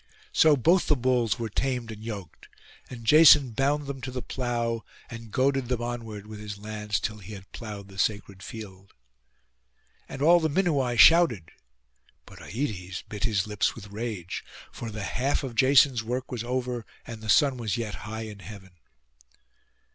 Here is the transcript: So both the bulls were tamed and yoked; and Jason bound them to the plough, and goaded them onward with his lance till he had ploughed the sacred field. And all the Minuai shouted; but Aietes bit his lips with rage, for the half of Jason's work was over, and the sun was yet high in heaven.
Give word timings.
So 0.33 0.57
both 0.57 0.87
the 0.87 0.95
bulls 0.95 1.37
were 1.37 1.47
tamed 1.47 1.91
and 1.91 2.03
yoked; 2.03 2.47
and 2.89 3.05
Jason 3.05 3.51
bound 3.51 3.85
them 3.85 4.01
to 4.01 4.09
the 4.09 4.23
plough, 4.23 4.83
and 5.11 5.29
goaded 5.29 5.67
them 5.67 5.83
onward 5.83 6.25
with 6.25 6.39
his 6.39 6.57
lance 6.57 6.99
till 6.99 7.19
he 7.19 7.33
had 7.33 7.51
ploughed 7.51 7.87
the 7.87 7.99
sacred 7.99 8.41
field. 8.41 8.93
And 10.09 10.19
all 10.23 10.39
the 10.39 10.49
Minuai 10.49 10.97
shouted; 10.97 11.51
but 12.25 12.39
Aietes 12.39 13.03
bit 13.09 13.25
his 13.25 13.45
lips 13.45 13.75
with 13.75 13.91
rage, 13.91 14.43
for 14.71 14.89
the 14.89 15.03
half 15.03 15.43
of 15.43 15.53
Jason's 15.53 16.01
work 16.03 16.31
was 16.31 16.43
over, 16.43 16.83
and 17.05 17.21
the 17.21 17.29
sun 17.29 17.57
was 17.57 17.77
yet 17.77 17.93
high 18.09 18.23
in 18.23 18.39
heaven. 18.39 18.71